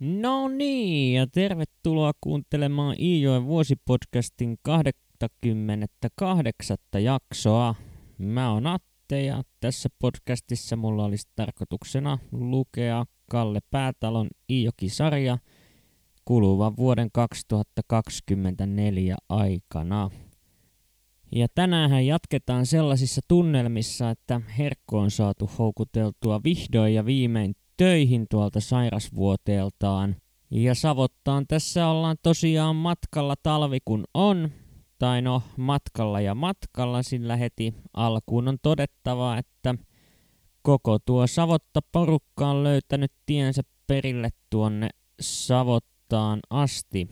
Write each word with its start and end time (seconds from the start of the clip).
No 0.00 0.48
niin, 0.48 1.14
ja 1.14 1.26
tervetuloa 1.26 2.12
kuuntelemaan 2.20 2.96
Iijoen 3.00 3.46
vuosipodcastin 3.46 4.58
28. 4.62 6.76
jaksoa. 7.02 7.74
Mä 8.18 8.52
oon 8.52 8.66
Atte 8.66 9.22
ja 9.22 9.42
tässä 9.60 9.88
podcastissa 9.98 10.76
mulla 10.76 11.04
olisi 11.04 11.28
tarkoituksena 11.36 12.18
lukea 12.32 13.04
Kalle 13.30 13.58
Päätalon 13.70 14.28
Iijoki-sarja 14.50 15.38
kuluvan 16.24 16.76
vuoden 16.76 17.08
2024 17.12 19.16
aikana. 19.28 20.10
Ja 21.32 21.46
tänään 21.54 22.06
jatketaan 22.06 22.66
sellaisissa 22.66 23.20
tunnelmissa, 23.28 24.10
että 24.10 24.40
Herkko 24.58 24.98
on 24.98 25.10
saatu 25.10 25.50
houkuteltua 25.58 26.40
vihdoin 26.44 26.94
ja 26.94 27.06
viimein 27.06 27.54
töihin 27.78 28.26
tuolta 28.30 28.60
sairasvuoteeltaan. 28.60 30.16
Ja 30.50 30.74
Savottaan 30.74 31.46
tässä 31.46 31.88
ollaan 31.88 32.16
tosiaan 32.22 32.76
matkalla 32.76 33.34
talvi 33.42 33.78
kun 33.84 34.04
on, 34.14 34.50
tai 34.98 35.22
no 35.22 35.42
matkalla 35.56 36.20
ja 36.20 36.34
matkalla, 36.34 37.02
sillä 37.02 37.36
heti 37.36 37.74
alkuun 37.94 38.48
on 38.48 38.58
todettava, 38.62 39.38
että 39.38 39.74
koko 40.62 40.98
tuo 40.98 41.26
Savotta 41.26 41.80
porukka 41.92 42.48
on 42.48 42.64
löytänyt 42.64 43.12
tiensä 43.26 43.62
perille 43.86 44.28
tuonne 44.50 44.88
Savottaan 45.20 46.40
asti. 46.50 47.08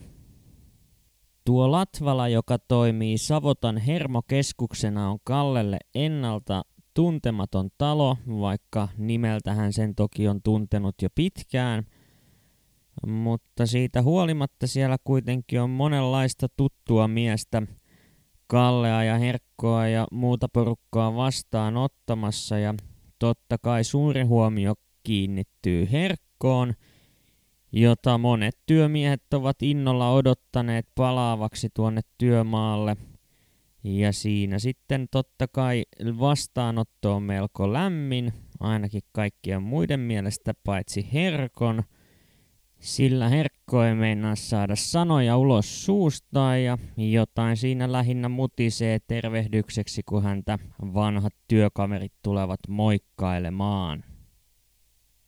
Tuo 1.45 1.71
Latvala, 1.71 2.27
joka 2.27 2.57
toimii 2.59 3.17
Savotan 3.17 3.77
hermokeskuksena, 3.77 5.09
on 5.09 5.17
Kallelle 5.23 5.77
ennalta 5.95 6.63
tuntematon 6.97 7.69
talo, 7.77 8.17
vaikka 8.27 8.87
nimeltähän 8.97 9.73
sen 9.73 9.95
toki 9.95 10.27
on 10.27 10.41
tuntenut 10.41 10.95
jo 11.01 11.09
pitkään. 11.15 11.85
Mutta 13.07 13.65
siitä 13.65 14.01
huolimatta 14.01 14.67
siellä 14.67 14.97
kuitenkin 15.03 15.61
on 15.61 15.69
monenlaista 15.69 16.47
tuttua 16.57 17.07
miestä 17.07 17.61
Kallea 18.47 19.03
ja 19.03 19.17
Herkkoa 19.17 19.87
ja 19.87 20.07
muuta 20.11 20.47
porukkaa 20.53 21.15
vastaan 21.15 21.77
ottamassa 21.77 22.59
ja 22.59 22.73
totta 23.19 23.57
kai 23.57 23.83
suuri 23.83 24.23
huomio 24.23 24.73
kiinnittyy 25.03 25.87
Herkkoon, 25.91 26.73
jota 27.71 28.17
monet 28.17 28.57
työmiehet 28.65 29.33
ovat 29.33 29.61
innolla 29.61 30.11
odottaneet 30.11 30.87
palaavaksi 30.95 31.69
tuonne 31.73 32.01
työmaalle– 32.17 32.97
ja 33.83 34.13
siinä 34.13 34.59
sitten 34.59 35.07
totta 35.11 35.47
kai 35.47 35.85
vastaanotto 36.19 37.15
on 37.15 37.23
melko 37.23 37.73
lämmin, 37.73 38.33
ainakin 38.59 39.01
kaikkien 39.11 39.63
muiden 39.63 39.99
mielestä 39.99 40.53
paitsi 40.63 41.09
Herkon, 41.13 41.83
sillä 42.79 43.29
Herkko 43.29 43.83
ei 43.83 43.95
meinaa 43.95 44.35
saada 44.35 44.75
sanoja 44.75 45.37
ulos 45.37 45.85
suustaan 45.85 46.63
ja 46.63 46.77
jotain 46.97 47.57
siinä 47.57 47.91
lähinnä 47.91 48.29
mutisee 48.29 48.99
tervehdykseksi, 49.07 50.03
kun 50.03 50.23
häntä 50.23 50.59
vanhat 50.93 51.33
työkaverit 51.47 52.13
tulevat 52.23 52.59
moikkailemaan. 52.67 54.03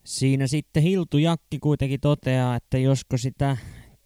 Siinä 0.04 0.48
sitten 0.48 0.84
Hiltu 0.84 1.18
Jakki 1.18 1.60
kuitenkin 1.60 2.00
toteaa, 2.00 2.56
että 2.56 2.78
josko 2.78 3.18
sitä 3.18 3.58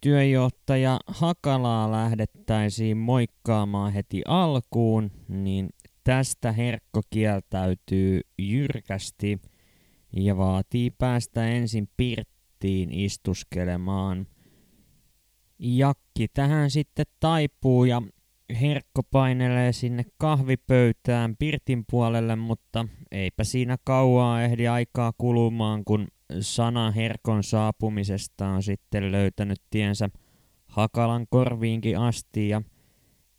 työjohtaja 0.03 0.99
Hakalaa 1.07 1.91
lähdettäisiin 1.91 2.97
moikkaamaan 2.97 3.93
heti 3.93 4.21
alkuun, 4.27 5.11
niin 5.27 5.69
tästä 6.03 6.51
Herkko 6.51 7.01
kieltäytyy 7.09 8.21
jyrkästi 8.37 9.41
ja 10.15 10.37
vaatii 10.37 10.91
päästä 10.97 11.47
ensin 11.47 11.89
pirttiin 11.97 12.91
istuskelemaan. 12.91 14.27
Jakki 15.59 16.27
tähän 16.27 16.71
sitten 16.71 17.05
taipuu 17.19 17.85
ja 17.85 18.01
Herkko 18.61 19.03
painelee 19.11 19.71
sinne 19.71 20.05
kahvipöytään 20.17 21.35
Pirtin 21.39 21.83
puolelle, 21.91 22.35
mutta 22.35 22.87
eipä 23.11 23.43
siinä 23.43 23.77
kauaa 23.83 24.43
ehdi 24.43 24.67
aikaa 24.67 25.13
kulumaan, 25.17 25.85
kun 25.85 26.07
sana 26.39 26.91
Herkon 26.91 27.43
saapumisesta 27.43 28.47
on 28.47 28.63
sitten 28.63 29.11
löytänyt 29.11 29.61
tiensä 29.69 30.09
Hakalan 30.67 31.25
korviinkin 31.29 31.99
asti 31.99 32.49
ja 32.49 32.61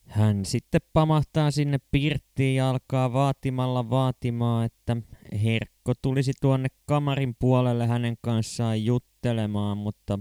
hän 0.07 0.45
sitten 0.45 0.81
pamahtaa 0.93 1.51
sinne 1.51 1.79
pirttiin 1.91 2.57
ja 2.57 2.71
alkaa 2.71 3.13
vaatimalla 3.13 3.91
vaatimaan, 3.91 4.67
että 4.67 4.97
Herkko 5.43 5.93
tulisi 6.03 6.33
tuonne 6.41 6.69
kamarin 6.87 7.35
puolelle 7.39 7.87
hänen 7.87 8.17
kanssaan 8.21 8.85
juttelemaan, 8.85 9.79
mutta 9.79 10.19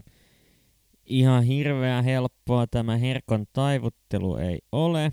ihan 1.05 1.43
hirveä 1.43 2.01
helppoa 2.01 2.67
tämä 2.67 2.97
Herkon 2.97 3.45
taivuttelu 3.53 4.35
ei 4.35 4.59
ole, 4.71 5.11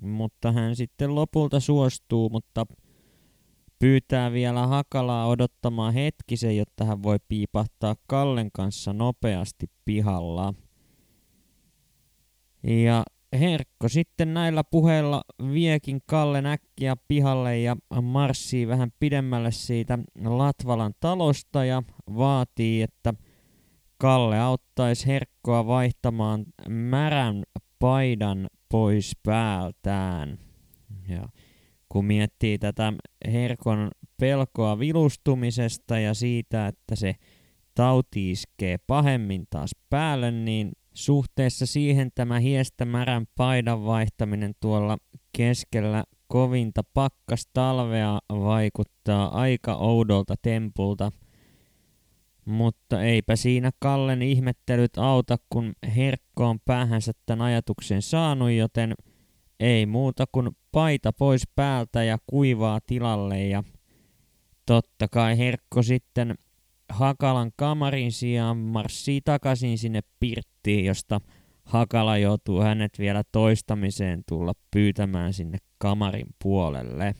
mutta 0.00 0.52
hän 0.52 0.76
sitten 0.76 1.14
lopulta 1.14 1.60
suostuu, 1.60 2.30
mutta 2.30 2.66
pyytää 3.78 4.32
vielä 4.32 4.66
Hakalaa 4.66 5.26
odottamaan 5.26 5.94
hetkisen, 5.94 6.56
jotta 6.56 6.84
hän 6.84 7.02
voi 7.02 7.16
piipahtaa 7.28 7.96
Kallen 8.06 8.50
kanssa 8.52 8.92
nopeasti 8.92 9.66
pihalla. 9.84 10.54
Ja 12.62 13.04
Herkko 13.32 13.88
sitten 13.88 14.34
näillä 14.34 14.64
puheilla 14.64 15.22
viekin 15.52 16.00
Kallen 16.06 16.46
äkkiä 16.46 16.96
pihalle 17.08 17.58
ja 17.58 17.76
marssii 18.02 18.68
vähän 18.68 18.90
pidemmälle 19.00 19.52
siitä 19.52 19.98
Latvalan 20.24 20.92
talosta 21.00 21.64
ja 21.64 21.82
vaatii, 22.16 22.82
että 22.82 23.14
Kalle 23.98 24.40
auttaisi 24.40 25.06
Herkkoa 25.06 25.66
vaihtamaan 25.66 26.44
märän 26.68 27.42
paidan 27.78 28.46
pois 28.68 29.16
päältään. 29.22 30.38
Ja 31.08 31.28
kun 31.88 32.04
miettii 32.04 32.58
tätä 32.58 32.92
Herkon 33.32 33.90
pelkoa 34.20 34.78
vilustumisesta 34.78 35.98
ja 35.98 36.14
siitä, 36.14 36.66
että 36.66 36.96
se 36.96 37.14
tauti 37.74 38.30
iskee 38.30 38.76
pahemmin 38.86 39.46
taas 39.50 39.70
päälle, 39.90 40.30
niin 40.30 40.72
suhteessa 40.94 41.66
siihen 41.66 42.10
tämä 42.14 42.38
hiestä 42.38 42.84
märän 42.84 43.26
paidan 43.34 43.84
vaihtaminen 43.84 44.54
tuolla 44.60 44.98
keskellä 45.36 46.04
kovinta 46.26 46.82
pakkastalvea 46.94 48.18
vaikuttaa 48.30 49.40
aika 49.40 49.74
oudolta 49.74 50.34
tempulta. 50.42 51.12
Mutta 52.44 53.02
eipä 53.02 53.36
siinä 53.36 53.70
Kallen 53.78 54.22
ihmettelyt 54.22 54.98
auta, 54.98 55.36
kun 55.50 55.72
Herkko 55.96 56.46
on 56.46 56.58
päähänsä 56.64 57.12
tämän 57.26 57.46
ajatuksen 57.46 58.02
saanut, 58.02 58.50
joten 58.50 58.94
ei 59.60 59.86
muuta 59.86 60.24
kuin 60.32 60.50
paita 60.72 61.12
pois 61.12 61.42
päältä 61.56 62.04
ja 62.04 62.18
kuivaa 62.26 62.80
tilalle 62.86 63.46
ja 63.46 63.62
totta 64.66 65.08
kai 65.08 65.38
Herkko 65.38 65.82
sitten 65.82 66.34
Hakalan 66.88 67.50
kamarin 67.56 68.12
sijaan 68.12 68.56
marssii 68.56 69.20
takaisin 69.20 69.78
sinne 69.78 70.00
pirttiin, 70.20 70.84
josta 70.84 71.20
Hakala 71.64 72.18
joutuu 72.18 72.60
hänet 72.60 72.98
vielä 72.98 73.22
toistamiseen 73.32 74.22
tulla 74.28 74.52
pyytämään 74.70 75.32
sinne 75.32 75.58
kamarin 75.78 76.26
puolelle. 76.42 77.14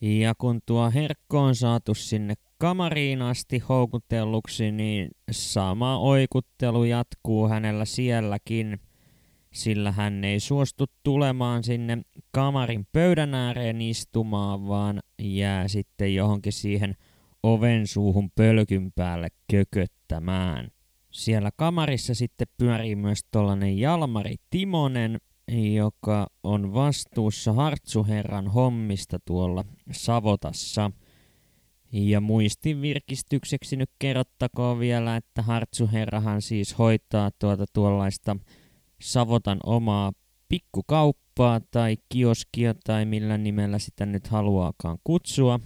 Ja 0.00 0.34
kun 0.38 0.60
tuo 0.66 0.90
Herkko 0.90 1.40
on 1.40 1.54
saatu 1.54 1.94
sinne 1.94 2.34
kamariin 2.58 3.22
asti 3.22 3.58
houkutelluksi, 3.58 4.72
niin 4.72 5.10
sama 5.30 5.98
oikuttelu 5.98 6.84
jatkuu 6.84 7.48
hänellä 7.48 7.84
sielläkin– 7.84 8.80
sillä 9.52 9.92
hän 9.92 10.24
ei 10.24 10.40
suostu 10.40 10.84
tulemaan 11.02 11.64
sinne 11.64 12.02
kamarin 12.30 12.86
pöydän 12.92 13.34
ääreen 13.34 13.80
istumaan, 13.80 14.68
vaan 14.68 15.00
jää 15.18 15.68
sitten 15.68 16.14
johonkin 16.14 16.52
siihen 16.52 16.94
oven 17.42 17.86
suuhun 17.86 18.30
pölkyn 18.34 18.92
päälle 18.92 19.28
kököttämään. 19.50 20.70
Siellä 21.10 21.50
kamarissa 21.56 22.14
sitten 22.14 22.46
pyörii 22.56 22.96
myös 22.96 23.20
tollanen 23.30 23.78
Jalmari 23.78 24.34
Timonen, 24.50 25.20
joka 25.74 26.26
on 26.42 26.74
vastuussa 26.74 27.52
Hartsuherran 27.52 28.48
hommista 28.48 29.18
tuolla 29.24 29.64
Savotassa. 29.92 30.90
Ja 31.92 32.20
muistin 32.20 32.82
virkistykseksi 32.82 33.76
nyt 33.76 33.90
kerrottakoon 33.98 34.78
vielä, 34.78 35.16
että 35.16 35.42
Hartsuherrahan 35.42 36.42
siis 36.42 36.78
hoitaa 36.78 37.30
tuota 37.38 37.64
tuollaista 37.72 38.36
Savotan 39.00 39.58
omaa 39.64 40.12
pikkukauppaa 40.48 41.60
tai 41.70 41.96
kioskia 42.08 42.74
tai 42.84 43.04
millä 43.04 43.38
nimellä 43.38 43.78
sitä 43.78 44.06
nyt 44.06 44.26
haluaakaan 44.26 44.98
kutsua, 45.04 45.60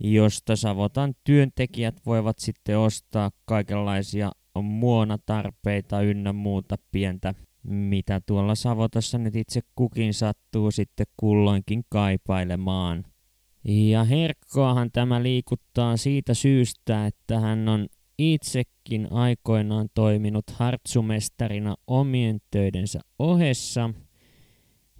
josta 0.00 0.56
Savotan 0.56 1.14
työntekijät 1.24 2.06
voivat 2.06 2.38
sitten 2.38 2.78
ostaa 2.78 3.30
kaikenlaisia 3.44 4.32
muonatarpeita 4.62 6.00
ynnä 6.00 6.32
muuta 6.32 6.76
pientä, 6.92 7.34
mitä 7.62 8.20
tuolla 8.26 8.54
Savotassa 8.54 9.18
nyt 9.18 9.36
itse 9.36 9.60
kukin 9.74 10.14
sattuu 10.14 10.70
sitten 10.70 11.06
kulloinkin 11.16 11.84
kaipailemaan. 11.88 13.04
Ja 13.64 14.04
Herkkoahan 14.04 14.90
tämä 14.92 15.22
liikuttaa 15.22 15.96
siitä 15.96 16.34
syystä, 16.34 17.06
että 17.06 17.40
hän 17.40 17.68
on 17.68 17.86
itsekin 18.18 19.12
aikoinaan 19.12 19.88
toiminut 19.94 20.50
hartsumestarina 20.50 21.76
omien 21.86 22.38
töidensä 22.50 23.00
ohessa, 23.18 23.90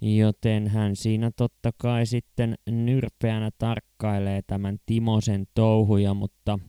joten 0.01 0.67
hän 0.67 0.95
siinä 0.95 1.31
totta 1.35 1.71
kai 1.77 2.05
sitten 2.05 2.55
nyrpeänä 2.69 3.49
tarkkailee 3.57 4.41
tämän 4.47 4.77
Timosen 4.85 5.45
touhuja, 5.53 6.13
mutta 6.13 6.59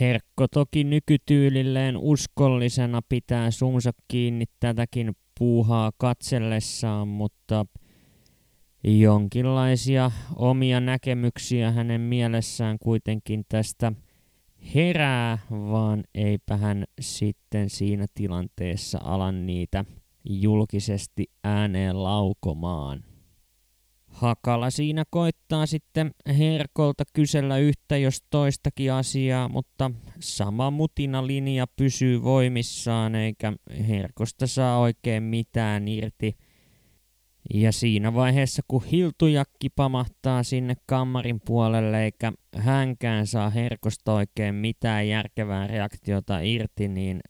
Herkko 0.00 0.48
toki 0.48 0.84
nykytyylilleen 0.84 1.96
uskollisena 1.96 3.00
pitää 3.08 3.50
suunsa 3.50 3.90
kiinni 4.08 4.44
tätäkin 4.60 5.12
puuhaa 5.38 5.92
katsellessaan, 5.98 7.08
mutta 7.08 7.66
jonkinlaisia 8.84 10.10
omia 10.36 10.80
näkemyksiä 10.80 11.72
hänen 11.72 12.00
mielessään 12.00 12.78
kuitenkin 12.78 13.44
tästä 13.48 13.92
herää, 14.74 15.38
vaan 15.50 16.04
eipä 16.14 16.56
hän 16.56 16.84
sitten 17.00 17.70
siinä 17.70 18.06
tilanteessa 18.14 18.98
ala 19.04 19.32
niitä 19.32 19.84
julkisesti 20.24 21.26
ääneen 21.44 22.02
laukomaan. 22.02 23.04
Hakala 24.06 24.70
siinä 24.70 25.04
koittaa 25.10 25.66
sitten 25.66 26.10
Herkolta 26.38 27.04
kysellä 27.12 27.58
yhtä 27.58 27.96
jos 27.96 28.22
toistakin 28.30 28.92
asiaa, 28.92 29.48
mutta 29.48 29.90
sama 30.20 30.70
mutina 30.70 31.26
linja 31.26 31.66
pysyy 31.76 32.22
voimissaan 32.22 33.14
eikä 33.14 33.52
Herkosta 33.88 34.46
saa 34.46 34.78
oikein 34.78 35.22
mitään 35.22 35.88
irti. 35.88 36.36
Ja 37.54 37.72
siinä 37.72 38.14
vaiheessa, 38.14 38.62
kun 38.68 38.84
Hiltujakki 38.84 39.68
pamahtaa 39.68 40.42
sinne 40.42 40.74
kammarin 40.86 41.40
puolelle 41.46 42.04
eikä 42.04 42.32
hänkään 42.56 43.26
saa 43.26 43.50
Herkosta 43.50 44.12
oikein 44.12 44.54
mitään 44.54 45.08
järkevää 45.08 45.66
reaktiota 45.66 46.40
irti, 46.40 46.88
niin 46.88 47.20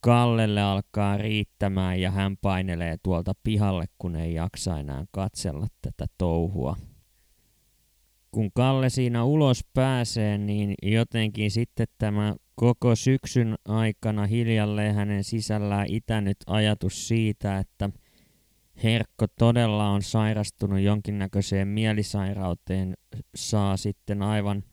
Kallelle 0.00 0.62
alkaa 0.62 1.16
riittämään 1.16 2.00
ja 2.00 2.10
hän 2.10 2.36
painelee 2.36 2.96
tuolta 3.02 3.32
pihalle, 3.42 3.84
kun 3.98 4.16
ei 4.16 4.34
jaksa 4.34 4.78
enää 4.78 5.04
katsella 5.10 5.66
tätä 5.82 6.06
touhua. 6.18 6.76
Kun 8.30 8.50
Kalle 8.52 8.90
siinä 8.90 9.24
ulos 9.24 9.64
pääsee, 9.74 10.38
niin 10.38 10.74
jotenkin 10.82 11.50
sitten 11.50 11.86
tämä 11.98 12.34
koko 12.54 12.96
syksyn 12.96 13.54
aikana 13.64 14.26
hiljalleen 14.26 14.94
hänen 14.94 15.24
sisällään 15.24 15.86
itänyt 15.88 16.36
ajatus 16.46 17.08
siitä, 17.08 17.58
että 17.58 17.90
Herkko 18.82 19.26
todella 19.38 19.88
on 19.88 20.02
sairastunut 20.02 20.80
jonkinnäköiseen 20.80 21.68
mielisairauteen, 21.68 22.94
saa 23.34 23.76
sitten 23.76 24.22
aivan– 24.22 24.62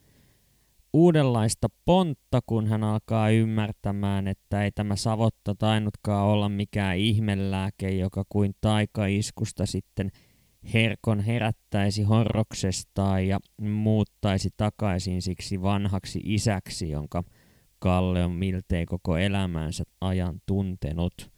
uudenlaista 0.94 1.68
pontta, 1.84 2.40
kun 2.46 2.66
hän 2.66 2.84
alkaa 2.84 3.30
ymmärtämään, 3.30 4.28
että 4.28 4.64
ei 4.64 4.72
tämä 4.72 4.96
savotta 4.96 5.54
tainnutkaan 5.54 6.26
olla 6.26 6.48
mikään 6.48 6.96
ihmelääke, 6.96 7.90
joka 7.90 8.24
kuin 8.28 8.52
taikaiskusta 8.60 9.66
sitten 9.66 10.10
herkon 10.74 11.20
herättäisi 11.20 12.02
horroksestaan 12.02 13.26
ja 13.28 13.38
muuttaisi 13.60 14.50
takaisin 14.56 15.22
siksi 15.22 15.62
vanhaksi 15.62 16.20
isäksi, 16.24 16.90
jonka 16.90 17.22
Kalle 17.78 18.24
on 18.24 18.32
miltei 18.32 18.86
koko 18.86 19.16
elämänsä 19.16 19.84
ajan 20.00 20.40
tuntenut. 20.46 21.33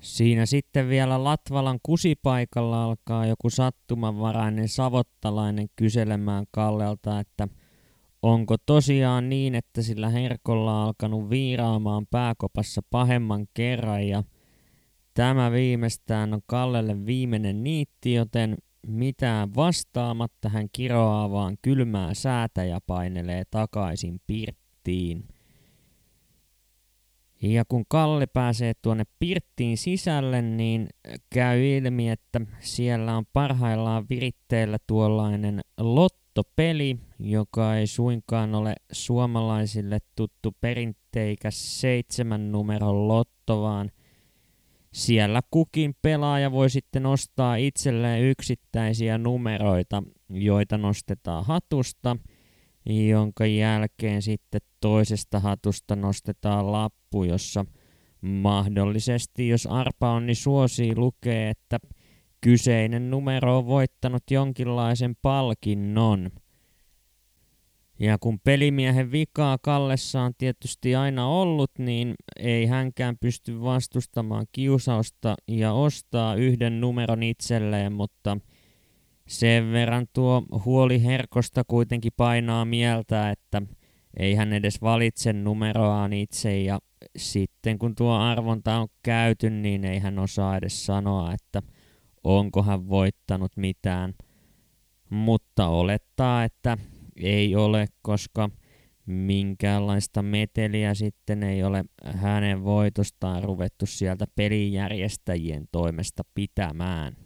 Siinä 0.00 0.46
sitten 0.46 0.88
vielä 0.88 1.24
Latvalan 1.24 1.78
kusipaikalla 1.82 2.84
alkaa 2.84 3.26
joku 3.26 3.50
sattumanvarainen 3.50 4.68
savottalainen 4.68 5.66
kyselemään 5.76 6.44
Kallelta, 6.50 7.20
että– 7.20 7.48
Onko 8.22 8.56
tosiaan 8.66 9.28
niin, 9.28 9.54
että 9.54 9.82
sillä 9.82 10.08
herkolla 10.08 10.80
on 10.80 10.86
alkanut 10.86 11.30
viiraamaan 11.30 12.06
pääkopassa 12.10 12.82
pahemman 12.90 13.46
kerran 13.54 14.08
ja 14.08 14.24
tämä 15.14 15.52
viimeistään 15.52 16.34
on 16.34 16.40
Kallelle 16.46 17.06
viimeinen 17.06 17.64
niitti, 17.64 18.14
joten 18.14 18.56
mitään 18.86 19.54
vastaamatta 19.54 20.48
hän 20.48 20.68
kiroaa 20.72 21.30
vaan 21.30 21.56
kylmää 21.62 22.14
säätä 22.14 22.64
ja 22.64 22.78
painelee 22.86 23.42
takaisin 23.50 24.20
pirttiin. 24.26 25.28
Ja 27.52 27.64
kun 27.68 27.84
Kalle 27.88 28.26
pääsee 28.26 28.72
tuonne 28.82 29.04
pirttiin 29.18 29.78
sisälle, 29.78 30.42
niin 30.42 30.88
käy 31.30 31.64
ilmi, 31.64 32.10
että 32.10 32.40
siellä 32.60 33.16
on 33.16 33.24
parhaillaan 33.32 34.06
viritteellä 34.10 34.78
tuollainen 34.86 35.60
lotto 35.78 36.26
lottopeli, 36.36 36.98
joka 37.18 37.76
ei 37.76 37.86
suinkaan 37.86 38.54
ole 38.54 38.74
suomalaisille 38.92 39.98
tuttu 40.16 40.56
perinteikäs 40.60 41.80
seitsemän 41.80 42.52
numeron 42.52 43.08
lotto, 43.08 43.62
vaan 43.62 43.90
siellä 44.92 45.40
kukin 45.50 45.96
pelaaja 46.02 46.52
voi 46.52 46.70
sitten 46.70 47.06
ostaa 47.06 47.56
itselleen 47.56 48.22
yksittäisiä 48.22 49.18
numeroita, 49.18 50.02
joita 50.30 50.78
nostetaan 50.78 51.44
hatusta, 51.44 52.16
jonka 52.86 53.46
jälkeen 53.46 54.22
sitten 54.22 54.60
toisesta 54.80 55.40
hatusta 55.40 55.96
nostetaan 55.96 56.72
lappu, 56.72 57.24
jossa 57.24 57.64
mahdollisesti, 58.20 59.48
jos 59.48 59.66
arpa 59.66 60.10
on, 60.10 60.26
niin 60.26 60.36
suosii 60.36 60.96
lukee, 60.96 61.50
että– 61.50 61.78
Kyseinen 62.40 63.10
numero 63.10 63.58
on 63.58 63.66
voittanut 63.66 64.22
jonkinlaisen 64.30 65.16
palkinnon. 65.22 66.30
Ja 67.98 68.18
kun 68.18 68.40
pelimiehen 68.40 69.12
vikaa 69.12 69.58
Kallessa 69.62 70.20
on 70.20 70.32
tietysti 70.38 70.94
aina 70.96 71.28
ollut, 71.28 71.70
niin 71.78 72.14
ei 72.38 72.66
hänkään 72.66 73.16
pysty 73.20 73.60
vastustamaan 73.60 74.46
kiusausta 74.52 75.34
ja 75.48 75.72
ostaa 75.72 76.34
yhden 76.34 76.80
numeron 76.80 77.22
itselleen, 77.22 77.92
mutta 77.92 78.38
sen 79.28 79.72
verran 79.72 80.06
tuo 80.12 80.42
huoli 80.64 81.04
herkosta 81.04 81.62
kuitenkin 81.66 82.12
painaa 82.16 82.64
mieltä, 82.64 83.30
että 83.30 83.62
ei 84.16 84.34
hän 84.34 84.52
edes 84.52 84.82
valitse 84.82 85.32
numeroaan 85.32 86.12
itse 86.12 86.60
ja 86.60 86.78
sitten 87.16 87.78
kun 87.78 87.94
tuo 87.94 88.12
arvonta 88.12 88.76
on 88.76 88.88
käyty, 89.02 89.50
niin 89.50 89.84
ei 89.84 89.98
hän 89.98 90.18
osaa 90.18 90.56
edes 90.56 90.86
sanoa, 90.86 91.32
että– 91.32 91.62
onko 92.26 92.62
hän 92.62 92.88
voittanut 92.88 93.52
mitään, 93.56 94.14
mutta 95.10 95.68
olettaa, 95.68 96.44
että 96.44 96.78
ei 97.16 97.56
ole, 97.56 97.86
koska 98.02 98.50
minkäänlaista 99.06 100.22
meteliä 100.22 100.94
sitten 100.94 101.42
ei 101.42 101.64
ole 101.64 101.84
hänen 102.04 102.64
voitostaan 102.64 103.44
ruvettu 103.44 103.86
sieltä 103.86 104.26
pelijärjestäjien 104.34 105.64
toimesta 105.72 106.22
pitämään. 106.34 107.16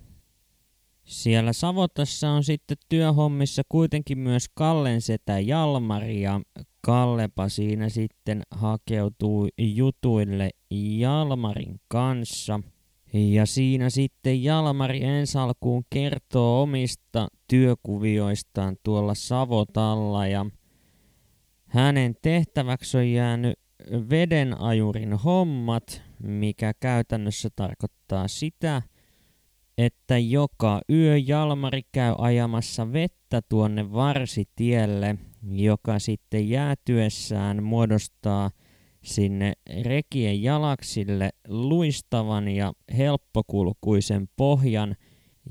Siellä 1.10 1.52
Savotassa 1.52 2.30
on 2.30 2.44
sitten 2.44 2.76
työhommissa 2.88 3.62
kuitenkin 3.68 4.18
myös 4.18 4.46
Kallen 4.54 5.00
setä 5.00 5.38
Jalmari 5.38 6.22
ja 6.22 6.40
Kallepa 6.80 7.48
siinä 7.48 7.88
sitten 7.88 8.42
hakeutuu 8.50 9.48
jutuille 9.58 10.50
Jalmarin 10.70 11.80
kanssa– 11.88 12.60
ja 13.12 13.46
siinä 13.46 13.90
sitten 13.90 14.44
Jalmari 14.44 15.04
ensalkuun 15.04 15.84
kertoo 15.90 16.62
omista 16.62 17.28
työkuvioistaan 17.48 18.76
tuolla 18.82 19.14
Savotalla 19.14 20.26
ja 20.26 20.46
hänen 21.66 22.14
tehtäväksi 22.22 22.96
on 22.96 23.10
jäänyt 23.10 23.58
vedenajurin 24.10 25.12
hommat, 25.12 26.02
mikä 26.22 26.74
käytännössä 26.80 27.48
tarkoittaa 27.56 28.28
sitä, 28.28 28.82
että 29.86 30.18
joka 30.18 30.80
yö 30.90 31.18
Jalmari 31.18 31.82
käy 31.92 32.14
ajamassa 32.18 32.92
vettä 32.92 33.42
tuonne 33.48 33.92
varsitielle, 33.92 35.16
joka 35.42 35.98
sitten 35.98 36.48
jäätyessään 36.48 37.62
muodostaa– 37.62 38.50
sinne 39.04 39.52
rekien 39.82 40.42
jalaksille 40.42 41.30
luistavan 41.48 42.48
ja 42.48 42.72
helppokulkuisen 42.96 44.28
pohjan, 44.36 44.96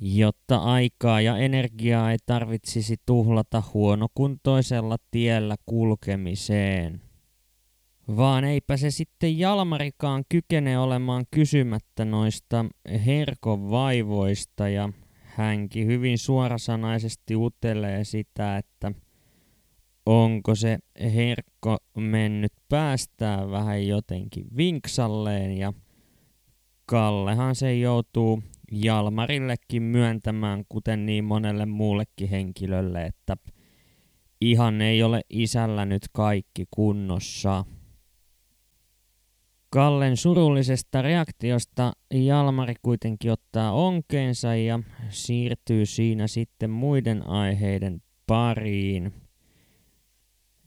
jotta 0.01 0.57
aikaa 0.57 1.21
ja 1.21 1.37
energiaa 1.37 2.11
ei 2.11 2.17
tarvitsisi 2.25 2.95
tuhlata 3.05 3.63
huonokuntoisella 3.73 4.97
tiellä 5.11 5.55
kulkemiseen. 5.65 7.08
Vaan 8.15 8.43
eipä 8.43 8.77
se 8.77 8.91
sitten 8.91 9.39
Jalmarikaan 9.39 10.23
kykene 10.29 10.79
olemaan 10.79 11.25
kysymättä 11.31 12.05
noista 12.05 12.65
herkon 13.05 13.71
vaivoista 13.71 14.69
ja 14.69 14.89
hänkin 15.23 15.87
hyvin 15.87 16.17
suorasanaisesti 16.17 17.35
utelee 17.35 18.03
sitä, 18.03 18.57
että– 18.57 18.91
onko 20.09 20.55
se 20.55 20.79
herkko 21.13 21.77
mennyt 21.97 22.53
päästään 22.69 23.51
vähän 23.51 23.87
jotenkin 23.87 24.45
vinksalleen 24.57 25.57
ja 25.57 25.73
Kallehan 26.85 27.55
se 27.55 27.75
joutuu 27.75 28.43
Jalmarillekin 28.71 29.83
myöntämään, 29.83 30.63
kuten 30.69 31.05
niin 31.05 31.23
monelle 31.23 31.65
muullekin 31.65 32.29
henkilölle, 32.29 33.05
että 33.05 33.37
ihan 34.41 34.81
ei 34.81 35.03
ole 35.03 35.21
isällä 35.29 35.85
nyt 35.85 36.03
kaikki 36.11 36.65
kunnossa. 36.71 37.65
Kallen 39.71 40.17
surullisesta 40.17 41.01
reaktiosta 41.01 41.93
Jalmari 42.13 42.73
kuitenkin 42.81 43.31
ottaa 43.31 43.71
onkeensa 43.71 44.55
ja 44.55 44.79
siirtyy 45.09 45.85
siinä 45.85 46.27
sitten 46.27 46.69
muiden 46.69 47.27
aiheiden 47.27 48.01
pariin. 48.27 49.13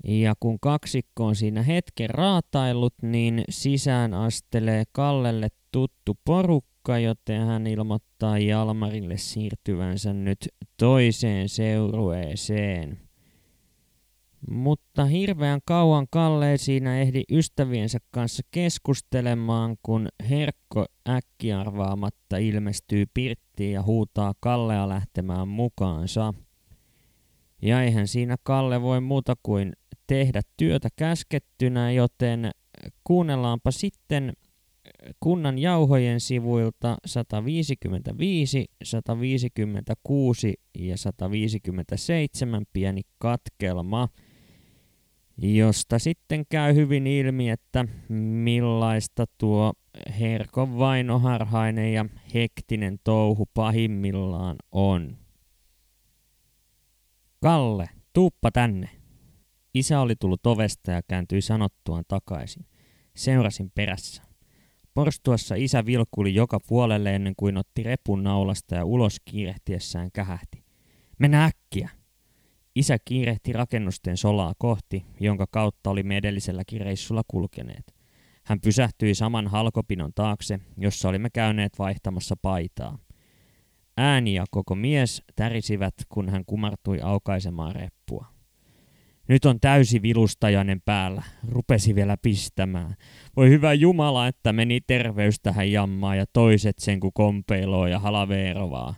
Ja 0.04 0.35
kun 0.40 0.61
kaksikko 0.61 1.25
on 1.25 1.37
siinä 1.37 1.62
hetken 1.62 2.11
raataillut, 2.11 2.94
niin 3.02 3.44
sisään 3.49 4.14
astelee 4.14 4.85
Kallelle 4.92 5.49
tuttu 5.73 6.18
porukka, 6.25 6.99
joten 6.99 7.47
hän 7.47 7.66
ilmoittaa 7.66 8.38
Jalmarille 8.38 9.16
siirtyvänsä 9.16 10.12
nyt 10.12 10.49
toiseen 10.76 11.49
seurueeseen. 11.49 12.99
Mutta 14.50 15.04
hirveän 15.04 15.61
kauan 15.64 16.06
Kalle 16.11 16.50
ei 16.50 16.58
siinä 16.58 17.00
ehdi 17.00 17.22
ystäviensä 17.30 17.99
kanssa 18.11 18.42
keskustelemaan, 18.50 19.76
kun 19.82 20.08
Herkko 20.30 20.87
äkkiarvaamatta 21.08 22.37
ilmestyy 22.37 23.04
pirttiin 23.14 23.72
ja 23.72 23.82
huutaa 23.82 24.34
Kallea 24.40 24.88
lähtemään 24.88 25.49
mukaansa. 25.49 26.34
Ja 27.62 27.82
eihän 27.82 28.08
siinä 28.08 28.37
Kalle 28.42 28.82
voi 28.82 29.00
muuta 29.00 29.34
kuin 29.42 29.72
tehdä 30.06 30.40
työtä 30.56 30.88
käskettynä, 30.96 31.92
joten 31.92 32.50
kuunnellaanpa 33.04 33.70
sitten 33.70 34.32
kunnan 35.20 35.58
jauhojen 35.58 36.20
sivuilta 36.20 36.96
155, 37.06 38.64
156 38.82 40.54
ja 40.78 40.96
157 40.99 42.64
pieni 42.72 43.02
katkelma, 43.18 44.08
josta 45.38 45.98
sitten 45.98 46.44
käy 46.50 46.74
hyvin 46.74 47.06
ilmi, 47.06 47.50
että 47.50 47.84
millaista 48.44 49.24
tuo 49.38 49.72
Herkon 50.20 50.78
vainoharhainen 50.78 51.92
ja 51.92 52.04
hektinen 52.34 52.98
touhu 53.04 53.48
pahimmillaan 53.54 54.56
on. 54.72 55.16
Kalle, 57.42 57.88
tuuppa 58.12 58.50
tänne. 58.50 58.88
Isä 59.74 60.00
oli 60.00 60.16
tullut 60.16 60.46
ovesta 60.46 60.90
ja 60.90 61.02
kääntyi 61.08 61.40
sanottuaan 61.40 62.04
takaisin. 62.08 62.66
Seurasin 63.16 63.70
perässä. 63.74 64.22
Porstuassa 64.94 65.54
isä 65.54 65.86
vilkuli 65.86 66.34
joka 66.34 66.58
puolelle 66.68 67.14
ennen 67.14 67.34
kuin 67.36 67.56
otti 67.56 67.82
repun 67.82 68.22
naulasta 68.22 68.74
ja 68.74 68.84
ulos 68.84 69.16
kiirehtiessään 69.24 70.10
kähähti. 70.12 70.64
Mennä 71.18 71.44
äkkiä! 71.44 72.01
Isä 72.75 72.99
kiirehti 73.05 73.52
rakennusten 73.52 74.17
solaa 74.17 74.52
kohti, 74.59 75.05
jonka 75.21 75.47
kautta 75.50 75.91
olimme 75.91 76.17
edelliselläkin 76.17 76.81
reissulla 76.81 77.23
kulkeneet. 77.29 77.95
Hän 78.45 78.61
pysähtyi 78.61 79.14
saman 79.14 79.49
halkopinon 79.49 80.12
taakse, 80.14 80.61
jossa 80.79 81.09
olimme 81.09 81.31
käyneet 81.31 81.79
vaihtamassa 81.79 82.37
paitaa. 82.43 82.99
Ääni 83.97 84.35
ja 84.35 84.45
koko 84.50 84.75
mies 84.75 85.23
tärisivät, 85.37 85.95
kun 86.09 86.29
hän 86.29 86.45
kumartui 86.47 87.00
aukaisemaan 87.00 87.75
reppua. 87.75 88.26
Nyt 89.29 89.45
on 89.45 89.61
täysi 89.61 90.02
vilustajainen 90.02 90.81
päällä. 90.85 91.23
Rupesi 91.49 91.95
vielä 91.95 92.17
pistämään. 92.23 92.95
Voi 93.37 93.50
hyvä 93.50 93.73
Jumala, 93.73 94.26
että 94.26 94.52
meni 94.52 94.81
terveys 94.81 95.41
tähän 95.41 95.73
jammaan 95.73 96.19
ja 96.19 96.25
toiset 96.33 96.79
sen 96.79 97.00
kun 97.00 97.12
kompeiloo 97.14 97.87
ja 97.87 97.99
halaveerovaa. 97.99 98.95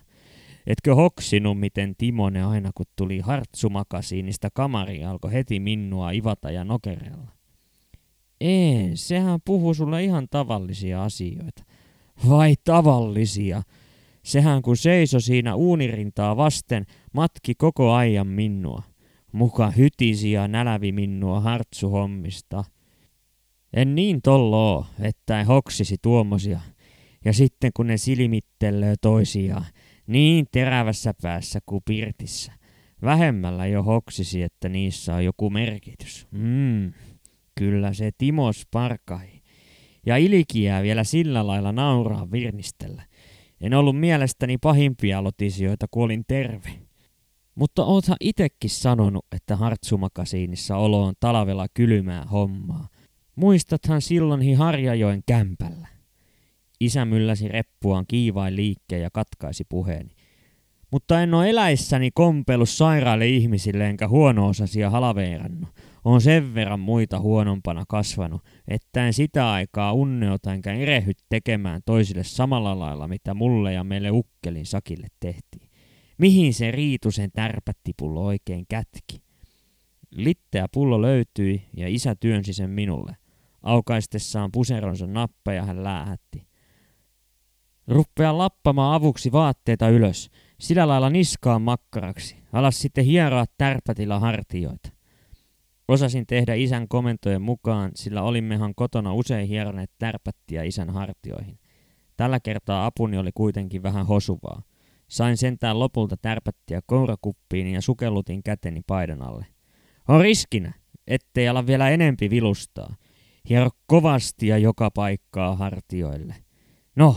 Etkö 0.67 0.95
hoksinut, 0.95 1.59
miten 1.59 1.95
Timone 1.97 2.43
aina 2.43 2.71
kun 2.75 2.85
tuli 2.95 3.19
hartsumakasiinista 3.19 4.49
kamari 4.53 5.03
alkoi 5.03 5.33
heti 5.33 5.59
minua 5.59 6.11
ivata 6.11 6.51
ja 6.51 6.63
nokerella? 6.63 7.31
Ei, 8.41 8.91
sehän 8.93 9.39
puhuu 9.45 9.73
sulle 9.73 10.03
ihan 10.03 10.27
tavallisia 10.31 11.03
asioita. 11.03 11.63
Vai 12.29 12.55
tavallisia? 12.63 13.61
Sehän 14.23 14.61
kun 14.61 14.77
seiso 14.77 15.19
siinä 15.19 15.55
uunirintaa 15.55 16.37
vasten, 16.37 16.85
matki 17.13 17.55
koko 17.55 17.93
ajan 17.93 18.27
minua 18.27 18.83
muka 19.35 19.71
hytisi 19.71 20.31
ja 20.31 20.47
nälävi 20.47 20.91
minua 20.91 21.39
hartsuhommista. 21.39 22.63
En 23.73 23.95
niin 23.95 24.21
tollo 24.21 24.85
että 24.99 25.39
en 25.39 25.45
hoksisi 25.45 25.95
tuommoisia. 26.01 26.59
Ja 27.25 27.33
sitten 27.33 27.71
kun 27.73 27.87
ne 27.87 27.97
silmittelee 27.97 28.95
toisiaan, 29.01 29.65
niin 30.07 30.45
terävässä 30.51 31.13
päässä 31.21 31.59
kuin 31.65 31.81
pirtissä. 31.85 32.53
Vähemmällä 33.01 33.65
jo 33.65 33.83
hoksisi, 33.83 34.43
että 34.43 34.69
niissä 34.69 35.15
on 35.15 35.25
joku 35.25 35.49
merkitys. 35.49 36.27
Mm, 36.31 36.93
kyllä 37.55 37.93
se 37.93 38.11
Timo 38.17 38.53
sparkai. 38.53 39.27
Ja 40.05 40.17
ilikiää 40.17 40.83
vielä 40.83 41.03
sillä 41.03 41.47
lailla 41.47 41.71
nauraa 41.71 42.31
virnistellä. 42.31 43.03
En 43.61 43.73
ollut 43.73 43.99
mielestäni 43.99 44.57
pahimpia 44.57 45.23
lotisioita, 45.23 45.85
kun 45.91 46.03
olin 46.03 46.23
terve. 46.27 46.69
Mutta 47.55 47.85
oothan 47.85 48.17
itekin 48.19 48.69
sanonut, 48.69 49.25
että 49.31 49.55
Hartsumakasiinissa 49.55 50.77
olo 50.77 51.03
on 51.03 51.13
talvella 51.19 51.67
kylmää 51.73 52.25
hommaa. 52.25 52.87
Muistathan 53.35 54.01
silloinkin 54.01 54.57
Harjajoen 54.57 55.23
kämpällä. 55.25 55.84
Isä 56.79 57.05
mylläsi 57.05 57.47
reppuaan 57.47 58.05
kiivain 58.07 58.55
liikkeen 58.55 59.01
ja 59.01 59.09
katkaisi 59.11 59.63
puheeni. 59.69 60.15
Mutta 60.91 61.21
en 61.21 61.33
ole 61.33 61.49
eläissäni 61.49 62.11
kompellut 62.11 62.69
sairaille 62.69 63.27
ihmisille 63.27 63.89
enkä 63.89 64.07
huono-osasia 64.07 64.89
halaveerannut. 64.89 65.69
On 66.05 66.21
sen 66.21 66.55
verran 66.55 66.79
muita 66.79 67.19
huonompana 67.19 67.85
kasvanut, 67.87 68.41
että 68.67 69.07
en 69.07 69.13
sitä 69.13 69.51
aikaa 69.51 69.93
unneota 69.93 70.53
enkä 70.53 70.73
erehdy 70.73 71.11
tekemään 71.29 71.81
toisille 71.85 72.23
samalla 72.23 72.79
lailla, 72.79 73.07
mitä 73.07 73.33
mulle 73.33 73.73
ja 73.73 73.83
meille 73.83 74.11
ukkelin 74.11 74.65
sakille 74.65 75.07
tehtiin. 75.19 75.69
Mihin 76.17 76.53
se 76.53 76.71
Riitusen 76.71 77.31
tärpättipullo 77.31 78.25
oikein 78.25 78.65
kätki? 78.69 79.21
Litteä 80.11 80.65
pullo 80.73 81.01
löytyi 81.01 81.61
ja 81.77 81.87
isä 81.87 82.15
työnsi 82.19 82.53
sen 82.53 82.69
minulle. 82.69 83.15
Aukaistessaan 83.63 84.51
puseronsa 84.51 85.07
nappeja 85.07 85.63
hän 85.65 85.83
läähätti. 85.83 86.47
Ruppea 87.87 88.37
lappamaan 88.37 88.95
avuksi 88.95 89.31
vaatteita 89.31 89.89
ylös, 89.89 90.29
sillä 90.59 90.87
lailla 90.87 91.09
niskaan 91.09 91.61
makkaraksi. 91.61 92.35
Alas 92.53 92.79
sitten 92.79 93.05
hieroa 93.05 93.45
tärpätillä 93.57 94.19
hartioita. 94.19 94.89
Osasin 95.87 96.25
tehdä 96.27 96.53
isän 96.53 96.87
komentojen 96.87 97.41
mukaan, 97.41 97.91
sillä 97.95 98.21
olimmehan 98.21 98.75
kotona 98.75 99.13
usein 99.13 99.47
hieroneet 99.47 99.91
tärpättiä 99.99 100.63
isän 100.63 100.89
hartioihin. 100.89 101.59
Tällä 102.17 102.39
kertaa 102.39 102.85
apuni 102.85 103.17
oli 103.17 103.31
kuitenkin 103.33 103.83
vähän 103.83 104.05
hosuvaa. 104.05 104.61
Sain 105.07 105.37
sentään 105.37 105.79
lopulta 105.79 106.17
tärpättiä 106.17 106.81
kourakuppiin 106.85 107.67
ja 107.67 107.81
sukellutin 107.81 108.43
käteni 108.43 108.81
paidan 108.87 109.21
alle. 109.21 109.45
On 110.07 110.21
riskinä, 110.21 110.73
ettei 111.07 111.47
ala 111.47 111.67
vielä 111.67 111.89
enempi 111.89 112.29
vilustaa. 112.29 112.95
Hiero 113.49 113.69
kovasti 113.87 114.47
ja 114.47 114.57
joka 114.57 114.91
paikkaa 114.91 115.55
hartioille. 115.55 116.35
No, 116.95 117.15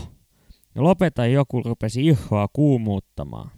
lopeta 0.83 1.25
joku 1.25 1.61
rupesi 1.63 2.07
ihoa 2.07 2.47
kuumuuttamaan. 2.53 3.51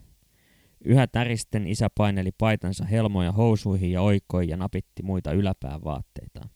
Yhä 0.85 1.07
täristen 1.07 1.67
isä 1.67 1.87
paineli 1.97 2.31
paitansa 2.37 2.85
helmoja 2.85 3.31
housuihin 3.31 3.91
ja 3.91 4.01
oikoi 4.01 4.47
ja 4.47 4.57
napitti 4.57 5.03
muita 5.03 5.31
yläpään 5.31 5.83
vaatteita. 5.83 6.47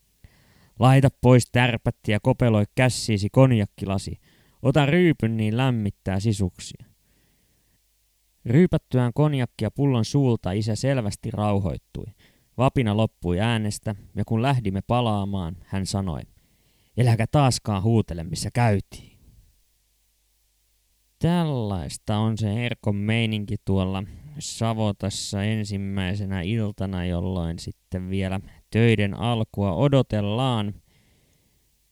Laita 0.80 1.10
pois 1.22 1.50
tärpätti 1.52 2.12
ja 2.12 2.20
kopeloi 2.20 2.64
kässiisi 2.76 3.30
konjakkilasi. 3.32 4.20
Ota 4.62 4.86
ryypyn 4.86 5.38
niin 5.38 5.58
lämmittää 5.58 6.20
sisuksia. 6.20 6.86
Ryypättyään 8.46 9.12
konjakkia 9.14 9.72
pullon 9.72 10.06
suulta 10.06 10.52
isä 10.52 10.76
selvästi 10.76 11.32
rauhoittui. 11.32 12.06
Vapina 12.58 12.98
loppui 12.98 13.40
äänestä, 13.40 13.96
ja 14.16 14.26
kun 14.26 14.42
lähdimme 14.42 14.82
palaamaan, 14.88 15.58
hän 15.66 15.86
sanoi, 15.86 16.22
eläkä 16.98 17.26
taaskaan 17.32 17.84
huutele, 17.84 18.24
missä 18.24 18.50
käytiin. 18.54 19.15
Tällaista 21.20 22.18
on 22.18 22.38
se 22.38 22.56
Herkon 22.56 22.96
meininki 22.96 23.56
tuolla 23.66 24.04
Savotassa 24.40 25.44
ensimmäisenä 25.44 26.42
iltana, 26.42 27.06
jolloin 27.06 27.60
sitten 27.60 28.10
vielä 28.10 28.40
töiden 28.70 29.14
alkua 29.14 29.74
odotellaan. 29.74 30.74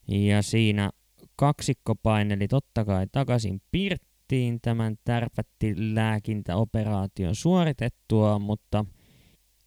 Ja 0.08 0.42
siinä 0.42 0.90
kaksikko 1.36 1.94
paineli 1.94 2.48
totta 2.48 2.84
kai 2.84 3.06
takaisin 3.12 3.62
Pirttiin 3.70 4.58
tämän 4.62 4.96
tärpättilääkintäoperaation 5.04 7.34
suoritettua, 7.34 8.38
mutta 8.38 8.84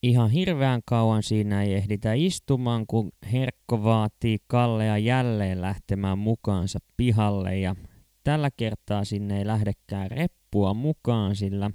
ihan 0.04 0.30
hirveän 0.30 0.82
kauan 0.86 1.24
siinä 1.24 1.64
ei 1.64 1.74
ehditä 1.74 2.14
istumaan, 2.14 2.88
kun 2.88 3.12
Herkko 3.32 3.84
vaatii 3.84 4.38
Kallea 4.48 4.98
jälleen 4.98 5.62
lähtemään 5.62 6.18
mukaansa 6.18 6.80
pihalle 6.98 7.60
ja 7.60 7.76
tällä 8.28 8.50
kertaa 8.58 9.06
sinne 9.06 9.38
ei 9.38 9.48
lähdekään 9.48 10.12
reppua 10.12 10.74
mukaan, 10.74 11.36
sillä 11.36 11.72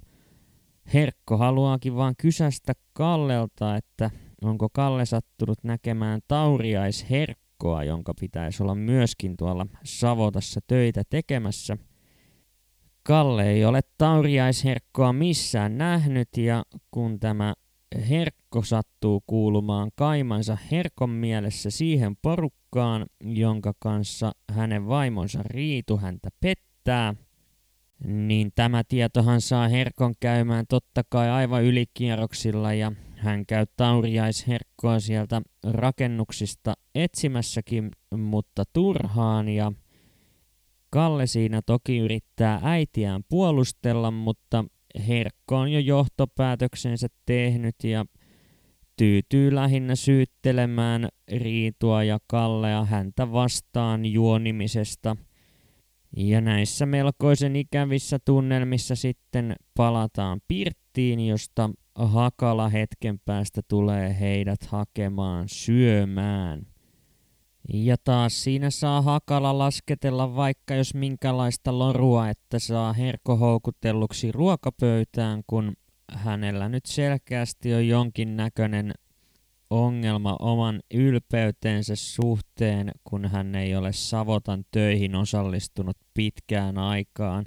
Herkko 0.95 1.37
haluaakin 1.37 1.97
vaan 1.97 2.15
kysästä 2.19 2.73
Kallelta, 2.93 3.77
että 3.77 4.11
onko 4.43 4.69
Kalle 4.73 5.07
sattunut 5.07 5.65
näkemään 5.65 6.21
tauriaisherkkoa, 6.29 7.85
jonka 7.85 8.15
pitäisi 8.21 8.63
olla 8.63 8.75
myöskin 8.75 9.37
tuolla 9.37 9.67
Savotassa 9.85 10.61
töitä 10.67 11.03
tekemässä. 11.11 11.77
Kalle 13.03 13.51
ei 13.51 13.65
ole 13.65 13.81
tauriaisherkkoa 13.99 15.13
missään 15.13 15.79
nähnyt 15.79 16.37
ja 16.37 16.63
kun 16.91 17.21
tämä 17.21 17.55
Herkko 18.09 18.63
sattuu 18.63 19.23
kuulumaan 19.27 19.91
kaimansa 19.95 20.59
Herkon 20.71 21.11
mielessä 21.11 21.71
siihen 21.71 22.17
porukkaan, 22.23 23.07
jonka 23.25 23.73
kanssa 23.79 24.33
hänen 24.53 24.89
vaimonsa 24.89 25.43
Riitu 25.43 25.97
häntä 25.97 26.29
pettää, 26.41 27.15
niin 28.05 28.53
tämä 28.55 28.85
tietohan 28.89 29.41
saa 29.41 29.69
Herkon 29.69 30.15
käymään 30.21 30.65
totta 30.69 31.03
kai 31.09 31.31
aivan 31.31 31.65
ylikierroksilla 31.65 32.73
ja 32.73 32.93
hän 33.17 33.47
käy 33.47 33.67
tauriaisherkkoa 33.77 35.01
sieltä 35.01 35.43
rakennuksista 35.65 36.75
etsimässäkin, 36.95 37.91
mutta 38.17 38.65
turhaan 38.73 39.49
ja 39.49 39.73
Kalle 40.93 41.27
siinä 41.27 41.63
toki 41.67 41.99
yrittää 41.99 42.61
äitiään 42.63 43.23
puolustella, 43.29 44.11
mutta 44.11 44.65
Herkko 45.09 45.57
on 45.57 45.73
jo 45.73 45.81
johtopäätöksensä 45.81 47.07
tehnyt 47.27 47.75
ja 47.85 48.05
tyytyy 48.97 49.55
lähinnä 49.55 49.97
syyttelemään 49.97 51.09
Riitua 51.33 52.05
ja 52.05 52.19
Kallea 52.27 52.85
häntä 52.85 53.33
vastaan 53.33 54.07
juonimisesta. 54.07 55.17
Ja 56.17 56.41
näissä 56.41 56.87
melkoisen 56.87 57.57
ikävissä 57.57 58.19
tunnelmissa 58.25 58.97
sitten 58.97 59.57
palataan 59.77 60.41
Pirttiin, 60.49 61.21
josta 61.21 61.71
Hakala 61.95 62.69
hetken 62.69 63.19
päästä 63.25 63.61
tulee 63.69 64.21
heidät 64.21 64.63
hakemaan 64.63 65.45
syömään. 65.49 66.72
Ja 67.69 67.97
taas 68.05 68.45
siinä 68.45 68.71
saa 68.71 69.03
Hakala 69.03 69.59
lasketella 69.59 70.37
vaikka 70.37 70.75
jos 70.75 70.95
minkälaista 70.95 71.79
lorua, 71.79 72.29
että 72.29 72.59
saa 72.59 72.93
Herko 72.93 73.37
houkutelluksi 73.37 74.33
ruokapöytään, 74.33 75.43
kun 75.47 75.73
hänellä 76.13 76.69
nyt 76.69 76.87
selkeästi 76.87 77.75
on 77.75 77.89
jonkin 77.89 78.37
näköinen 78.37 78.93
ongelma 79.71 80.37
oman 80.41 80.81
ylpeytensä 80.95 81.97
suhteen, 81.97 82.91
kun 83.05 83.27
hän 83.27 83.55
ei 83.55 83.77
ole 83.77 83.93
Savotan 83.93 84.65
töihin 84.71 85.15
osallistunut 85.15 85.97
pitkään 86.15 86.79
aikaan. 86.79 87.47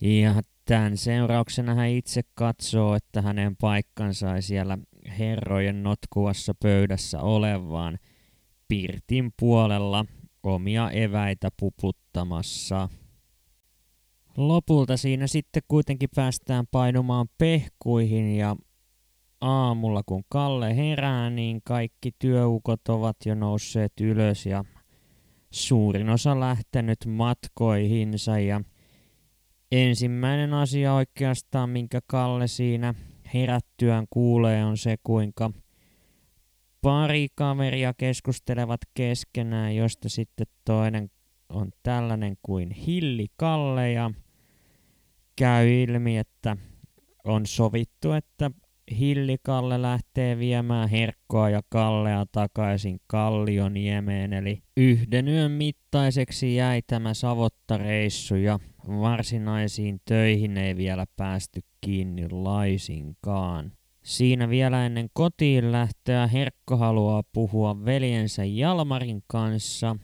Ja 0.00 0.42
tämän 0.64 0.96
seurauksena 0.96 1.74
hän 1.74 1.88
itse 1.88 2.22
katsoo, 2.34 2.94
että 2.94 3.22
hänen 3.22 3.56
paikkansa 3.56 4.36
ei 4.36 4.42
siellä 4.42 4.78
herrojen 5.18 5.82
notkuvassa 5.82 6.54
pöydässä 6.62 7.20
olevaan– 7.20 7.98
Pirtin 8.72 9.30
puolella 9.40 10.04
omia 10.42 10.90
eväitä 10.90 11.48
puputtamassa. 11.60 12.88
Lopulta 14.36 14.96
siinä 14.96 15.26
sitten 15.26 15.62
kuitenkin 15.68 16.08
päästään 16.16 16.64
painumaan 16.70 17.26
pehkuihin 17.38 18.36
ja 18.36 18.56
aamulla 19.40 20.02
kun 20.06 20.24
Kalle 20.28 20.76
herää, 20.76 21.30
niin 21.30 21.60
kaikki 21.64 22.10
työukot 22.18 22.88
ovat 22.88 23.16
jo 23.26 23.34
nousseet 23.34 23.92
ylös 24.00 24.46
ja 24.46 24.64
suurin 25.50 26.10
osa 26.10 26.40
lähtenyt 26.40 26.98
matkoihinsa 27.06 28.38
ja 28.38 28.60
ensimmäinen 29.72 30.54
asia 30.54 30.94
oikeastaan, 30.94 31.70
minkä 31.70 32.00
Kalle 32.06 32.48
siinä 32.48 32.94
herättyään 33.34 34.06
kuulee, 34.10 34.64
on 34.64 34.76
se, 34.76 34.96
kuinka 35.02 35.50
pari 36.82 37.28
kaveria 37.34 37.94
keskustelevat 37.94 38.80
keskenään, 38.94 39.76
josta 39.76 40.08
sitten 40.08 40.46
toinen 40.64 41.10
on 41.48 41.70
tällainen 41.82 42.36
kuin 42.42 42.70
Hilli 42.70 43.26
Kalle 43.36 43.92
ja 43.92 44.10
käy 45.36 45.82
ilmi, 45.82 46.18
että 46.18 46.56
on 47.24 47.46
sovittu, 47.46 48.12
että 48.12 48.50
Hilli 48.98 49.36
Kalle 49.42 49.82
lähtee 49.82 50.38
viemään 50.38 50.88
Herkkoa 50.88 51.50
ja 51.50 51.60
Kallea 51.68 52.26
takaisin 52.32 53.00
Kallioniemeen, 53.06 54.32
eli 54.32 54.62
yhden 54.76 55.28
yön 55.28 55.50
mittaiseksi 55.50 56.54
jäi 56.54 56.82
tämä 56.86 57.14
savottareissu 57.14 58.34
ja 58.34 58.58
varsinaisiin 58.88 60.00
töihin 60.04 60.56
ei 60.56 60.76
vielä 60.76 61.06
päästy 61.16 61.60
kiinni 61.80 62.28
laisinkaan. 62.30 63.72
Siinä 64.02 64.48
vielä 64.48 64.86
ennen 64.86 65.08
kotiin 65.12 65.72
lähtöä 65.72 66.26
Herkko 66.26 66.76
haluaa 66.76 67.22
puhua 67.32 67.84
veljensä 67.84 68.44
Jalmarin 68.44 69.22
kanssa, 69.26 69.96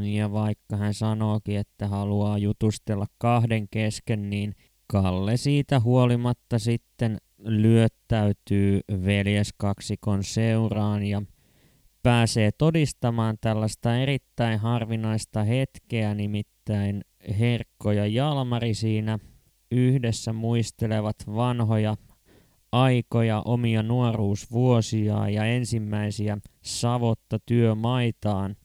ja 0.00 0.32
vaikka 0.32 0.76
hän 0.76 0.94
sanookin, 0.94 1.58
että 1.58 1.88
haluaa 1.88 2.38
jutustella 2.38 3.06
kahden 3.18 3.68
kesken, 3.70 4.30
niin 4.30 4.54
Kalle 4.92 5.36
siitä 5.36 5.80
huolimatta 5.80 6.58
sitten 6.58 7.18
lyöttäytyy 7.38 8.80
veljeskaksikon 9.04 10.24
seuraan 10.24 11.02
ja 11.02 11.22
pääsee 12.02 12.50
todistamaan 12.52 13.36
tällaista 13.40 13.96
erittäin 13.96 14.58
harvinaista 14.58 15.44
hetkeä, 15.44 16.14
nimittäin 16.14 17.04
Herkko 17.38 17.92
ja 17.92 18.06
Jalmari 18.06 18.74
siinä 18.74 19.18
yhdessä 19.70 20.32
muistelevat 20.32 21.16
vanhoja 21.26 21.96
aikoja, 22.82 23.42
omia 23.44 23.82
nuoruusvuosia 23.82 25.28
ja 25.28 25.44
ensimmäisiä 25.44 26.38
savotta 26.62 27.38
työmaitaan. 27.46 28.56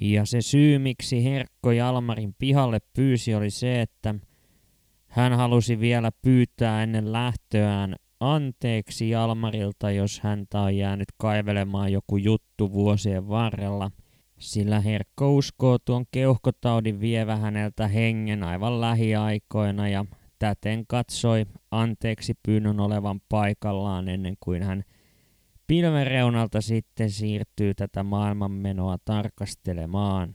Ja 0.00 0.24
se 0.24 0.42
syy, 0.42 0.78
miksi 0.78 1.24
Herkko 1.24 1.72
Jalmarin 1.72 2.34
pihalle 2.38 2.78
pyysi, 2.96 3.34
oli 3.34 3.50
se, 3.50 3.80
että 3.80 4.14
hän 5.06 5.32
halusi 5.32 5.80
vielä 5.80 6.10
pyytää 6.22 6.82
ennen 6.82 7.12
lähtöään 7.12 7.96
anteeksi 8.20 9.10
Jalmarilta, 9.10 9.90
jos 9.90 10.20
häntä 10.20 10.60
on 10.60 10.76
jäänyt 10.76 11.08
kaivelemaan 11.16 11.92
joku 11.92 12.16
juttu 12.16 12.72
vuosien 12.72 13.28
varrella, 13.28 13.90
sillä 14.38 14.80
Herkko 14.80 15.34
uskoo 15.34 15.78
tuon 15.78 16.04
keuhkotaudin 16.10 17.00
vievä 17.00 17.36
häneltä 17.36 17.88
hengen 17.88 18.42
aivan 18.42 18.80
lähiaikoina 18.80 19.88
ja 19.88 20.04
täten 20.40 20.86
katsoi 20.86 21.46
anteeksi 21.70 22.34
pyynnön 22.42 22.80
olevan 22.80 23.20
paikallaan 23.28 24.08
ennen 24.08 24.36
kuin 24.40 24.62
hän 24.62 24.82
pilven 25.66 26.06
reunalta 26.06 26.60
sitten 26.60 27.10
siirtyy 27.10 27.74
tätä 27.74 28.02
maailmanmenoa 28.02 28.96
tarkastelemaan. 29.04 30.34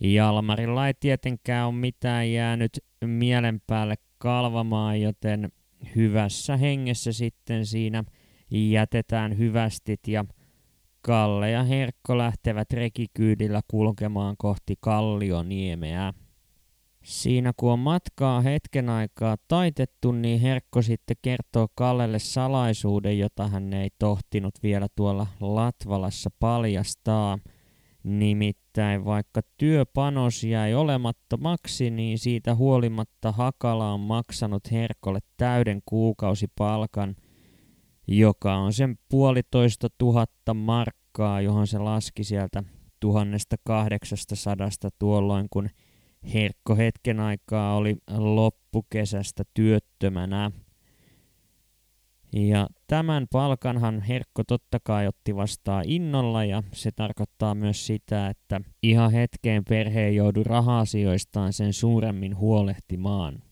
Jalmarilla 0.00 0.86
ei 0.86 0.94
tietenkään 1.00 1.66
ole 1.66 1.74
mitään 1.74 2.32
jäänyt 2.32 2.78
mielen 3.04 3.60
päälle 3.66 3.94
kalvamaan, 4.18 5.00
joten 5.00 5.52
hyvässä 5.96 6.56
hengessä 6.56 7.12
sitten 7.12 7.66
siinä 7.66 8.04
jätetään 8.50 9.38
hyvästit 9.38 10.08
ja 10.08 10.24
Kalle 11.00 11.50
ja 11.50 11.64
Herkko 11.64 12.18
lähtevät 12.18 12.72
rekikyydillä 12.72 13.60
kulkemaan 13.68 14.34
kohti 14.38 14.74
Kallioniemeä. 14.80 16.12
Siinä 17.02 17.52
kun 17.56 17.72
on 17.72 17.78
matkaa 17.78 18.40
hetken 18.40 18.88
aikaa 18.88 19.36
taitettu, 19.48 20.12
niin 20.12 20.40
Herkko 20.40 20.82
sitten 20.82 21.16
kertoo 21.22 21.68
Kallelle 21.74 22.18
salaisuuden, 22.18 23.18
jota 23.18 23.48
hän 23.48 23.72
ei 23.72 23.88
tohtinut 23.98 24.54
vielä 24.62 24.86
tuolla 24.96 25.26
Latvalassa 25.40 26.30
paljastaa. 26.38 27.38
Nimittäin 28.04 29.04
vaikka 29.04 29.40
työpanos 29.56 30.44
jäi 30.44 30.74
olemattomaksi, 30.74 31.90
niin 31.90 32.18
siitä 32.18 32.54
huolimatta 32.54 33.32
Hakala 33.32 33.92
on 33.92 34.00
maksanut 34.00 34.72
Herkolle 34.72 35.20
täyden 35.36 35.82
kuukausipalkan, 35.86 37.16
joka 38.08 38.54
on 38.54 38.72
sen 38.72 38.98
puolitoista 39.08 39.88
tuhatta 39.98 40.54
markkaa, 40.54 41.40
johon 41.40 41.66
se 41.66 41.78
laski 41.78 42.24
sieltä 42.24 42.62
tuhannesta 43.00 43.56
kahdeksastasadasta 43.64 44.88
tuolloin, 44.98 45.46
kun 45.50 45.68
Herkko 46.34 46.76
hetken 46.76 47.20
aikaa 47.20 47.76
oli 47.76 47.96
loppukesästä 48.16 49.44
työttömänä. 49.54 50.50
Ja 52.32 52.68
tämän 52.86 53.26
palkanhan 53.32 54.00
Herkko 54.00 54.44
totta 54.44 54.78
kai 54.84 55.06
otti 55.06 55.36
vastaan 55.36 55.84
innolla 55.86 56.44
ja 56.44 56.62
se 56.72 56.90
tarkoittaa 56.90 57.54
myös 57.54 57.86
sitä, 57.86 58.28
että 58.28 58.60
ihan 58.82 59.12
hetkeen 59.12 59.64
perhe 59.68 60.04
ei 60.06 60.16
joudu 60.16 60.44
raha-asioistaan 60.44 61.52
sen 61.52 61.72
suuremmin 61.72 62.36
huolehtimaan. 62.36 63.42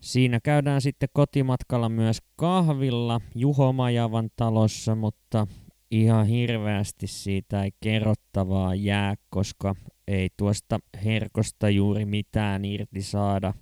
Siinä 0.00 0.40
käydään 0.40 0.80
sitten 0.80 1.08
kotimatkalla 1.12 1.88
myös 1.88 2.18
kahvilla 2.36 3.20
Juho 3.34 3.72
Majavan 3.72 4.30
talossa, 4.36 4.94
mutta 4.94 5.46
ihan 5.90 6.26
hirveästi 6.26 7.06
siitä 7.06 7.62
ei 7.64 7.70
kerrottavaa 7.80 8.74
jää, 8.74 9.14
koska 9.30 9.74
ei 10.08 10.28
tuosta 10.36 10.78
herkosta 11.04 11.70
juuri 11.70 12.04
mitään 12.04 12.64
irti 12.64 13.02
saada. 13.02 13.54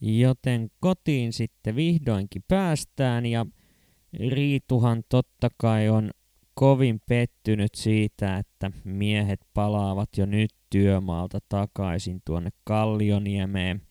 Joten 0.00 0.70
kotiin 0.80 1.32
sitten 1.32 1.76
vihdoinkin 1.76 2.44
päästään 2.48 3.26
ja 3.26 3.46
Riituhan 4.28 5.02
totta 5.08 5.48
kai 5.56 5.88
on 5.88 6.10
kovin 6.54 7.00
pettynyt 7.08 7.74
siitä, 7.74 8.38
että 8.38 8.70
miehet 8.84 9.40
palaavat 9.54 10.08
jo 10.16 10.26
nyt 10.26 10.50
työmaalta 10.70 11.38
takaisin 11.48 12.20
tuonne 12.24 12.50
Kallioniemeen, 12.64 13.82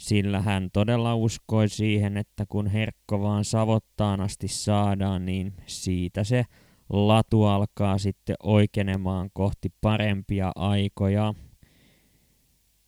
sillä 0.00 0.40
hän 0.40 0.68
todella 0.72 1.14
uskoi 1.14 1.68
siihen, 1.68 2.16
että 2.16 2.46
kun 2.48 2.66
Herkko 2.66 3.22
vaan 3.22 3.44
savottaan 3.44 4.20
asti 4.20 4.48
saadaan, 4.48 5.26
niin 5.26 5.54
siitä 5.66 6.24
se 6.24 6.44
latu 6.92 7.44
alkaa 7.44 7.98
sitten 7.98 8.36
oikeenemaan 8.42 9.30
kohti 9.32 9.68
parempia 9.80 10.52
aikoja. 10.56 11.34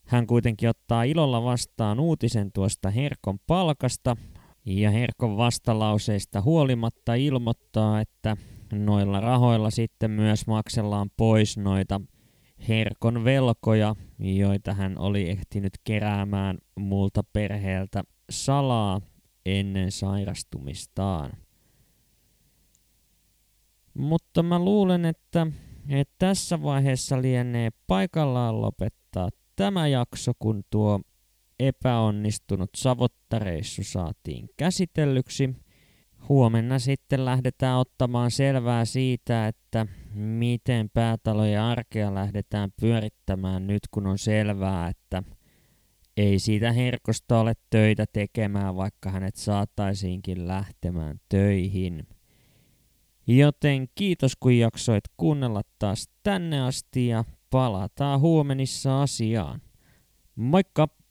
Hän 0.06 0.26
kuitenkin 0.26 0.68
ottaa 0.68 1.02
ilolla 1.02 1.44
vastaan 1.44 2.00
uutisen 2.00 2.52
tuosta 2.52 2.90
Herkon 2.90 3.38
palkasta, 3.46 4.16
ja 4.64 4.90
Herkon 4.90 5.36
vastalauseista 5.36 6.40
huolimatta 6.40 7.14
ilmoittaa, 7.14 8.00
että 8.00 8.36
noilla 8.72 9.20
rahoilla 9.20 9.70
sitten 9.70 10.10
myös 10.10 10.46
maksellaan 10.46 11.10
pois 11.16 11.56
noita 11.58 12.00
Herkon 12.68 13.24
velkoja, 13.24 13.96
joita 14.18 14.74
hän 14.74 14.98
oli 14.98 15.30
ehtinyt 15.30 15.72
keräämään 15.84 16.58
muulta 16.78 17.22
perheeltä 17.32 18.04
salaa 18.30 19.00
ennen 19.46 19.92
sairastumistaan. 19.92 21.32
Mutta 23.94 24.42
mä 24.42 24.58
luulen, 24.58 25.04
että, 25.04 25.46
että 25.88 26.14
tässä 26.18 26.62
vaiheessa 26.62 27.22
lienee 27.22 27.70
paikallaan 27.86 28.60
lopettaa 28.60 29.28
tämä 29.56 29.88
jakso, 29.88 30.32
kun 30.38 30.62
tuo 30.70 31.00
epäonnistunut 31.60 32.70
savottareissu 32.76 33.84
saatiin 33.84 34.48
käsitellyksi. 34.56 35.56
Huomenna 36.28 36.78
sitten 36.78 37.24
lähdetään 37.24 37.78
ottamaan 37.78 38.30
selvää 38.30 38.84
siitä, 38.84 39.48
että 39.48 39.86
miten 40.14 40.90
päätaloja 40.90 41.70
arkea 41.70 42.14
lähdetään 42.14 42.70
pyörittämään 42.80 43.66
nyt, 43.66 43.82
kun 43.90 44.06
on 44.06 44.18
selvää, 44.18 44.88
että 44.88 45.22
ei 46.16 46.38
siitä 46.38 46.72
herkosta 46.72 47.40
ole 47.40 47.52
töitä 47.70 48.04
tekemään, 48.12 48.76
vaikka 48.76 49.10
hänet 49.10 49.36
saataisiinkin 49.36 50.48
lähtemään 50.48 51.20
töihin. 51.28 52.06
Joten 53.26 53.88
kiitos 53.94 54.36
kun 54.40 54.58
jaksoit 54.58 55.04
kuunnella 55.16 55.62
taas 55.78 56.10
tänne 56.22 56.60
asti 56.60 57.06
ja 57.06 57.24
palataan 57.50 58.20
huomenissa 58.20 59.02
asiaan. 59.02 59.60
Moikka! 60.36 61.01